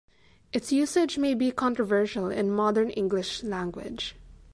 Its 0.51 0.71
usage 0.71 1.19
may 1.19 1.35
be 1.35 1.51
controversial 1.51 2.31
in 2.31 2.49
modern 2.49 2.89
English 2.89 3.43
language. 3.43 4.15